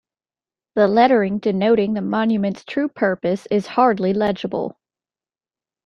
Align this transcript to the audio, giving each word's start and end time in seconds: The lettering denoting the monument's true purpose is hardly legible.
The 0.73 0.87
lettering 0.87 1.37
denoting 1.37 1.93
the 1.93 2.01
monument's 2.01 2.65
true 2.65 2.87
purpose 2.87 3.45
is 3.51 3.67
hardly 3.67 4.13
legible. 4.13 4.75